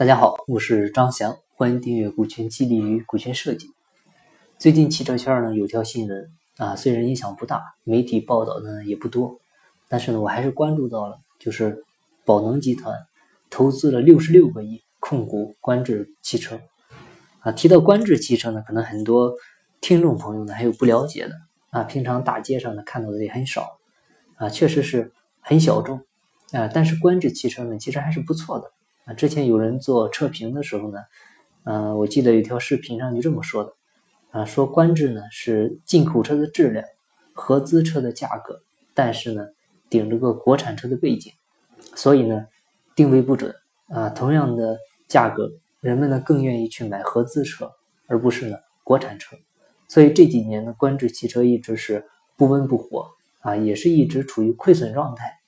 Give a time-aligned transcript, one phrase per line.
[0.00, 3.66] 大家好，我是张翔，欢迎订阅股权激励与股权设计。
[4.58, 9.38] 最近汽车圈呢有条新闻啊，虽然影响不大，媒体报道呢也不多，
[9.88, 11.84] 但是呢我还是关注到了，就是
[12.24, 12.98] 宝能集团
[13.50, 16.58] 投资了六十六个亿控股观致汽车
[17.40, 17.52] 啊。
[17.52, 19.34] 提到观致汽车呢，可能很多
[19.82, 21.34] 听众朋友呢还有不了解的
[21.68, 23.76] 啊，平常大街上呢看到的也很少
[24.36, 25.12] 啊，确实是
[25.42, 26.00] 很小众。
[26.52, 28.72] 啊，但是观致汽车呢，其实还是不错的
[29.14, 30.98] 之前有人做测评的时候呢，
[31.64, 33.72] 嗯，我记得有条视频上就这么说的
[34.30, 36.84] 啊，说观致呢是进口车的质量，
[37.32, 38.60] 合资车的价格，
[38.94, 39.46] 但是呢
[39.88, 41.32] 顶着个国产车的背景，
[41.94, 42.46] 所以呢
[42.94, 43.54] 定位不准
[43.88, 44.08] 啊。
[44.08, 44.78] 同样的
[45.08, 47.70] 价格，人们呢更愿意去买合资车，
[48.06, 49.36] 而不是呢国产车。
[49.88, 52.04] 所以这几年呢，观致汽车一直是
[52.36, 53.08] 不温不火
[53.40, 55.38] 啊，也是一直处于亏损状态。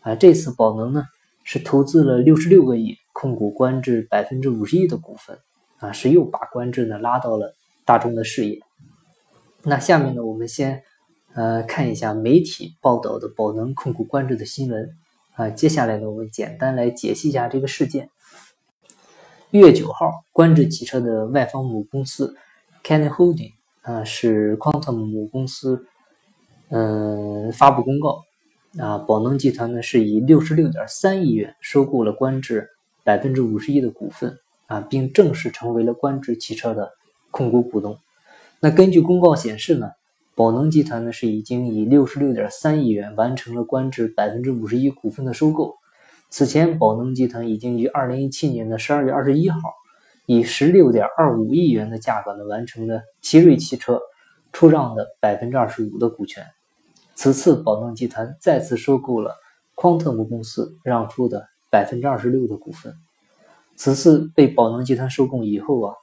[0.00, 1.04] 啊，这次宝能呢
[1.48, 5.38] 是投资了六十六个亿控股观致百分之五十一的股份，
[5.78, 8.60] 啊，是又把观致呢拉到了大众的视野。
[9.62, 10.82] 那下面呢，我们先
[11.34, 14.90] 呃看一下媒体报道的宝能控股观致的新闻。
[15.36, 18.10] 啊，接下来呢，我们简单来解析一下这个事件。
[19.52, 22.36] 一月九号，观致汽车的外方母公司
[22.82, 25.86] Canon Holding 啊，是 Quantum 母公司
[26.70, 28.25] 嗯发布公告。
[28.78, 32.68] 啊，宝能集团呢是以六十六点三亿元收购了观致
[33.04, 36.90] 百分之五十一的股份啊，并正式成为了观致汽车的
[37.30, 37.96] 控股股东。
[38.60, 39.90] 那根据公告显示呢，
[40.34, 45.74] 宝能集团呢是已经以六十六点三亿元完成了观致百分之五十一股份的收购。
[46.28, 49.58] 此前，宝能集团已经于二零一七年的十二月二十一号，
[50.26, 53.98] 以十六点二五亿元的价格呢完成了奇瑞汽车
[54.52, 56.44] 出让的百分之二十五的股权。
[57.16, 59.34] 此次宝能集团再次收购了
[59.74, 62.94] 匡特姆公司让出的百分之二十六的股份。
[63.74, 65.94] 此次被宝能集团收购以后啊，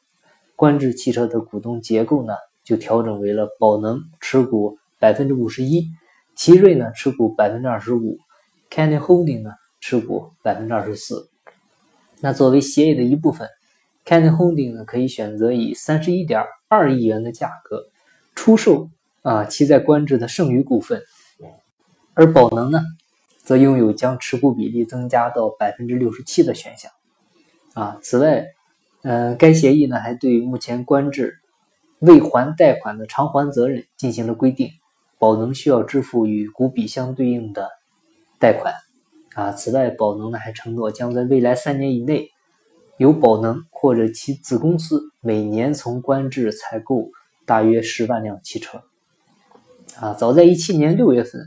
[0.56, 5.88] 观致汽车的股东结构呢就调整为了宝能持股百分之五十一，
[6.36, 8.18] 奇瑞呢持股百分之二十五
[8.72, 11.30] ，Canny Holding 呢持股百分之二十四。
[12.22, 13.48] 那作为协议的一部分
[14.04, 17.84] ，Canny Holding 呢可以选择以三十一点二亿元的价格
[18.34, 18.90] 出售。
[19.24, 21.02] 啊，其在官制的剩余股份，
[22.14, 22.82] 而宝能呢，
[23.42, 26.92] 则拥有将持股比例增加到百分之六十七的选项。
[27.74, 28.46] 啊，此外，
[29.02, 31.40] 嗯，该协议呢还对目前官制
[32.00, 34.70] 未还贷款的偿还责任进行了规定，
[35.18, 37.70] 宝能需要支付与股比相对应的
[38.40, 38.74] 贷款。
[39.36, 42.30] 啊，此外，宝能呢还承诺将在未来三年以内，
[42.98, 47.10] 由宝能或者其子公司每年从官制采购
[47.46, 48.84] 大约十万辆汽车。
[50.00, 51.42] 啊，早在一七年六月份，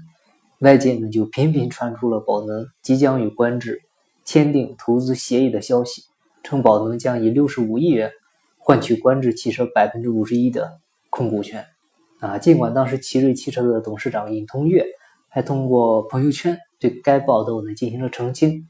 [0.60, 3.82] 外界呢就频频传出了宝能即将与观致
[4.24, 6.02] 签订投资协议的消息，
[6.44, 8.12] 称宝能将以六十五亿元
[8.58, 10.78] 换取观致汽车百分之五十一的
[11.10, 11.66] 控股权。
[12.20, 14.86] 啊，尽管当时奇瑞汽车的董事长尹同跃
[15.28, 18.68] 还通过朋友圈对该报道呢进行了澄清，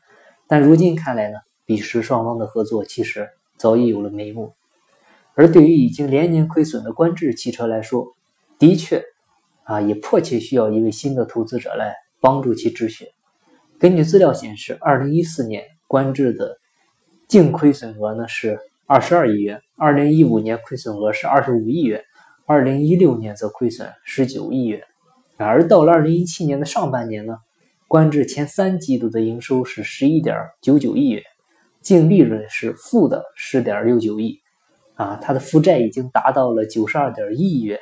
[0.49, 3.29] 但如今看来呢，彼时双方的合作其实
[3.59, 4.55] 早已有了眉目。
[5.35, 8.15] 而对于已经连年亏损的观致汽车来说，
[8.59, 9.05] 的确。
[9.67, 13.13] 啊，也迫切需要一位新的投资者来帮助其止血。
[13.81, 16.57] 根据资料显示，二零一四年观致的
[17.27, 22.01] 净亏损额呢是二十二亿元，二零一五年亏损额是二十五亿元，
[22.47, 24.81] 二零一六年则亏损十九亿元。
[25.37, 27.37] 而到了二零一七年的上半年呢，
[27.89, 31.23] 观致前三季度的营收是十一点九九亿元，
[31.83, 34.39] 净利润是负的十点六九亿，
[34.95, 37.79] 啊，它的负债已经达到了九十二点一亿元。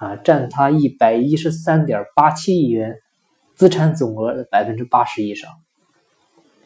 [0.00, 2.96] 啊，占它一百一十三点八七亿元
[3.54, 5.50] 资产总额的百分之八十以上。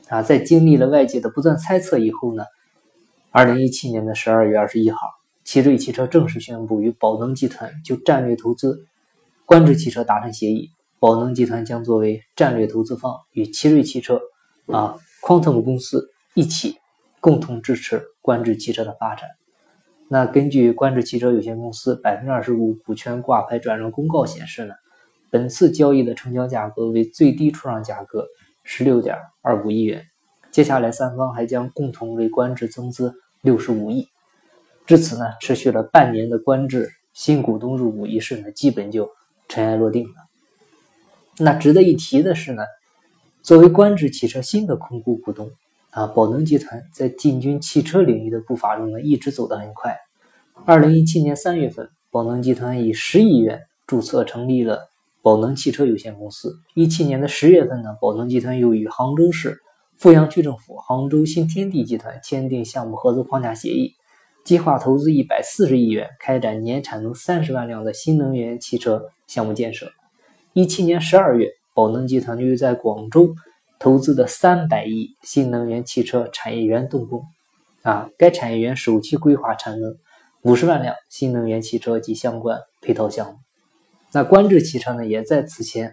[0.08, 2.44] 啊，在经历了外界的不断猜测以后呢，
[3.32, 4.98] 二零一七年的十二月二十一号，
[5.42, 8.86] 奇瑞汽车正式宣布与宝能集团就战略投资
[9.44, 14.20] 观致汽车达成协议，宝能集团将作为战略投资方，与奇瑞汽车、
[14.66, 16.76] 啊，Quantum 公司一起
[17.18, 19.30] 共同支持观致汽车的发展。
[20.08, 24.74] 那根据观致汽车有限公司百分之二十五股权挂牌转让公告显示呢，
[25.30, 28.26] 本次交易的成交价格为最低出让价格
[28.62, 30.04] 十六点二五亿元。
[30.50, 34.06] 接下来三方还将共同为观致增资六十五亿。
[34.86, 39.10] 至此呢，持续了半年的观致新股东入股仪式呢，基本就
[39.48, 40.14] 尘埃落定了。
[41.38, 42.62] 那值得一提的是呢，
[43.42, 45.50] 作为观致汽车新的控股股东。
[45.94, 49.96] 啊，宝能集团在进军汽车领域的步伐中呢，一直走得很快。
[50.64, 54.88] 二零一七年三月份，宝能集团以十亿元注册成立了
[55.22, 56.52] 宝能汽车有限公司。
[56.74, 59.56] 一七年的十月份呢，宝能集团又与杭州市
[59.96, 63.92] 富阳区政府、杭州新天地集团签订项目合作框架协议，
[64.44, 69.92] 计划投资一百四十亿元，开展年产能三十万辆的新能源汽车项目建设。
[70.54, 73.32] 一七年十二月，宝能集团又在广州
[73.78, 77.22] 投资的三百亿新能源汽车产业园动工。
[77.82, 79.94] 啊，该产业园首期规划产能
[80.40, 83.38] 五十万辆新能源汽车及相关配套项目。
[84.10, 85.92] 那观致汽车呢，也在此前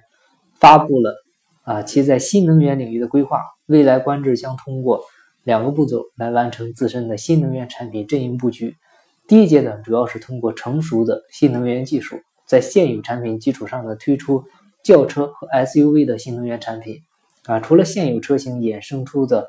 [0.58, 1.16] 发布了
[1.64, 3.42] 啊，其在新能源领域的规划。
[3.66, 5.04] 未来观致将通过
[5.44, 8.76] 两个步骤来完成自身的新能源产品阵营布局。
[9.28, 14.44] 第一阶段主要是通过成熟的新能源技术，在现有产品基础上呢，推出
[14.84, 17.02] 轿车和 SUV 的新能源产品。
[17.46, 19.48] 啊，除了现有车型衍生出的。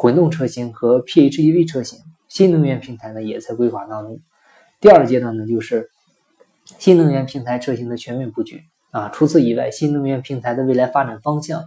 [0.00, 1.98] 混动车型和 PHEV 车型，
[2.28, 4.20] 新能源平台呢也在规划当中。
[4.80, 5.90] 第二阶段呢就是
[6.78, 8.62] 新能源平台车型的全面布局
[8.92, 9.08] 啊。
[9.08, 11.64] 除此以外，新能源平台的未来发展方向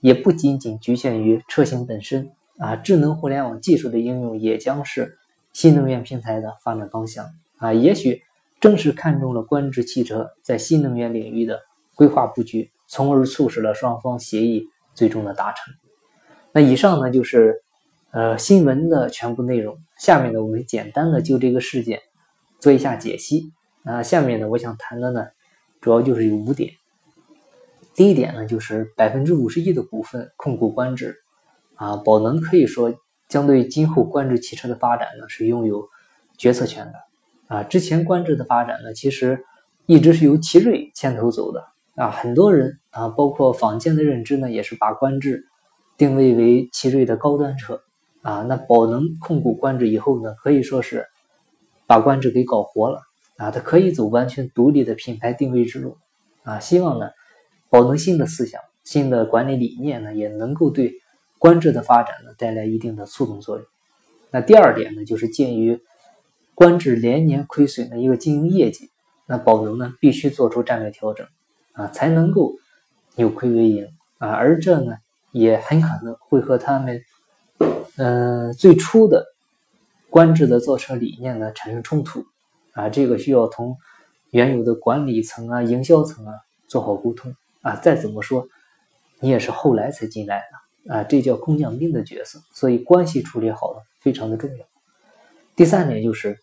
[0.00, 5.16] 也不仅仅局限于车型本身啊，智能互联网技术的应用也将是
[5.54, 7.72] 新能源平台的发展方向啊。
[7.72, 8.20] 也许
[8.60, 11.60] 正是看中了观致汽车在新能源领域的
[11.94, 14.66] 规划布局，从而促使了双方协议
[15.00, 15.74] 最终的达成。
[16.52, 17.62] 那以上呢就是。
[18.12, 22.00] 呃，新闻的全部内容，下面呢，我们简单的就这个事件
[22.58, 23.52] 做一下解析。
[23.84, 25.28] 那下面呢，我想谈的呢，
[25.80, 26.72] 主要就是有五点。
[27.94, 31.14] 第一点呢，就是百分之五十一的股份控股观致，
[31.76, 32.92] 啊，宝能可以说
[33.28, 35.88] 将对今后观致汽车的发展呢是拥有
[36.36, 36.94] 决策权的。
[37.46, 39.44] 啊，之前观致的发展呢，其实
[39.86, 41.64] 一直是由奇瑞牵头走的。
[42.00, 45.44] 啊，很多人啊，包括坊间的认知呢，也是把观致
[45.98, 47.82] 定位为奇瑞的高端车。
[48.22, 51.06] 啊，那宝能控股观致以后呢，可以说是
[51.86, 53.02] 把观致给搞活了
[53.36, 53.50] 啊！
[53.50, 55.98] 它可以走完全独立的品牌定位之路
[56.42, 56.58] 啊！
[56.58, 57.10] 希望呢，
[57.68, 60.94] 宝能新的思想、新的管理理念呢，也能够对
[61.38, 63.66] 观致的发展呢带来一定的促动作用。
[64.30, 65.80] 那第二点呢，就是鉴于
[66.54, 68.90] 观致连年亏损的一个经营业绩，
[69.26, 71.26] 那宝能呢必须做出战略调整
[71.80, 72.52] 啊，才能够
[73.16, 73.88] 扭亏为盈
[74.18, 74.28] 啊！
[74.28, 74.98] 而这呢，
[75.32, 77.02] 也很可能会和他们。
[77.96, 79.26] 嗯，最初的
[80.08, 82.24] 官制的造车理念呢产生冲突
[82.72, 83.76] 啊，这个需要同
[84.30, 86.32] 原有的管理层啊、营销层啊
[86.66, 87.76] 做好沟通啊。
[87.76, 88.46] 再怎么说，
[89.20, 90.42] 你也是后来才进来
[90.84, 94.64] 的啊，这叫工匠兵的角色，所以关系处理好了非常的重要。
[95.54, 96.38] 第三点就是，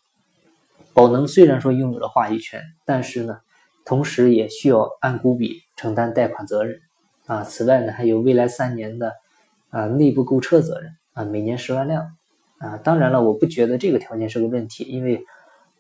[0.94, 3.40] 宝能虽然说拥有了话语权，但是呢，
[3.88, 6.80] 同时也需要按股比承担贷款责任
[7.26, 7.44] 啊。
[7.44, 9.14] 此外呢，还有未来三年的
[9.70, 10.92] 啊内部购车责任。
[11.18, 12.12] 啊，每年十万辆，
[12.60, 15.26] 啊，当然了，我不觉得这个条件是个问题，因为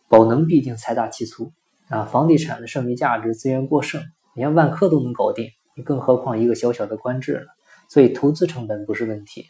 [0.10, 1.52] 宝能毕竟财大气粗，
[1.90, 4.02] 啊，房地产的剩余价值资源过剩，
[4.34, 7.46] 连万科都能搞定，你更何况一个小小的观致了，
[7.88, 9.46] 所以投资成本不是问题。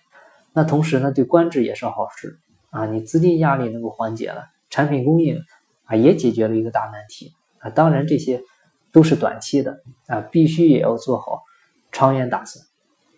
[0.52, 2.38] 那同时呢，对观致也是好事，
[2.70, 5.40] 啊，你资金压力能够缓解了，产品供应
[5.86, 8.42] 啊也解决了一个大难题，啊，当然这些
[8.92, 11.42] 都是短期的，啊，必须也要做好
[11.92, 12.66] 长远打算，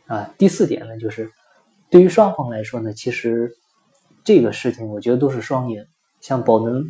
[0.07, 1.31] 啊，第四点呢就是。
[1.91, 3.51] 对于双方来说呢，其实
[4.23, 5.83] 这个事情我觉得都是双赢。
[6.21, 6.85] 像宝能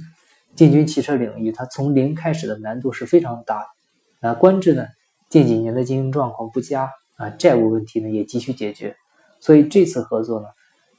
[0.56, 4.28] 进军汽车领域，它从零开始的难度是非常大的。
[4.28, 4.86] 啊，观致呢
[5.30, 8.94] 近几年的经营状况不佳啊，债务问题呢也急需解决。
[9.40, 10.48] 所以这次合作呢，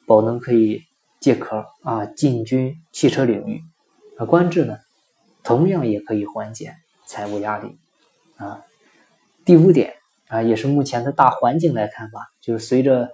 [0.06, 0.80] 宝能可以
[1.20, 3.60] 借壳啊进军汽车领域，
[4.16, 4.78] 啊，观致呢
[5.42, 6.74] 同样也可以缓解
[7.06, 7.78] 财务压力
[8.36, 8.62] 啊。
[9.44, 9.94] 第五点
[10.28, 13.10] 啊，也是目前的大环境来看吧，就是随着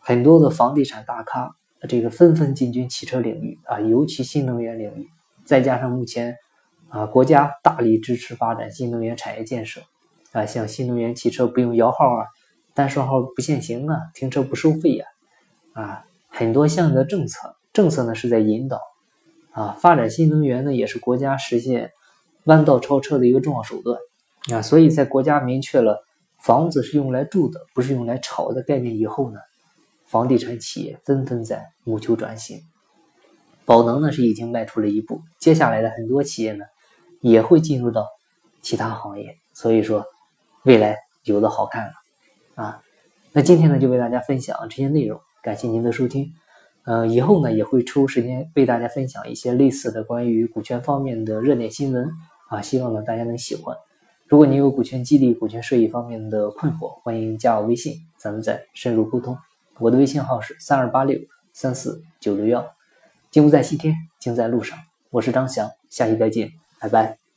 [0.00, 1.54] 很多的房地产大咖，
[1.88, 5.08] 这个纷纷进军汽车领域啊，尤其新能源领域。
[5.44, 6.36] 再加上目前
[6.88, 9.82] 啊，国家大力支持发展新能源产业建设
[10.32, 12.26] 啊，像新能源汽车不用摇号啊，
[12.74, 15.06] 单双号不限行啊，停车不收费呀，
[15.74, 18.80] 啊，很多项的政策，政策呢是在引导
[19.58, 21.90] 啊，发展新能源呢也是国家实现
[22.44, 23.98] 弯道超车的一个重要手段
[24.52, 24.62] 啊。
[24.62, 26.04] 所以在国家明确了
[26.40, 29.38] 房子是用来住的，不是用来炒的概念以后呢。
[30.06, 32.62] 房地产企业纷纷在谋求转型，
[33.66, 36.64] 宝能呢是已经迈出了一步，接下来的很多企业呢
[37.20, 38.06] 也会进入到
[38.62, 40.06] 其他行业，所以说
[40.62, 41.92] 未来有的好看了
[42.54, 42.80] 啊。
[43.32, 46.32] 那今天呢就为大家分享这些内容，感谢您的收听。
[46.88, 52.10] 呃，以后呢也会抽时间为大家分享一些类似的关于股权方面的热点新闻
[52.48, 53.76] 啊，希望呢大家能喜欢。
[54.26, 59.36] 如果您有股权激励、股权收益方面的困惑，欢迎加我微信，咱们再深入沟通。
[59.78, 61.20] 我的微信号是三二八六
[61.52, 62.66] 三四九六幺，
[63.30, 64.78] 金不在西天，金在路上。
[65.10, 67.27] 我是张翔，下期再见，拜拜。